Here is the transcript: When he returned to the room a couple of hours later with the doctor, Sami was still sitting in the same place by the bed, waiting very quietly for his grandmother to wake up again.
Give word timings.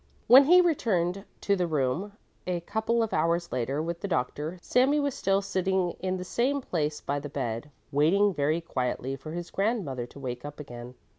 When 0.25 0.45
he 0.45 0.61
returned 0.61 1.25
to 1.41 1.55
the 1.55 1.67
room 1.67 2.13
a 2.47 2.61
couple 2.61 3.03
of 3.03 3.13
hours 3.13 3.51
later 3.51 3.83
with 3.83 4.01
the 4.01 4.07
doctor, 4.07 4.57
Sami 4.59 4.99
was 4.99 5.13
still 5.13 5.43
sitting 5.43 5.91
in 5.99 6.17
the 6.17 6.23
same 6.23 6.59
place 6.59 7.01
by 7.01 7.19
the 7.19 7.29
bed, 7.29 7.69
waiting 7.91 8.33
very 8.33 8.61
quietly 8.61 9.15
for 9.15 9.33
his 9.33 9.51
grandmother 9.51 10.07
to 10.07 10.17
wake 10.19 10.43
up 10.43 10.59
again. 10.59 10.95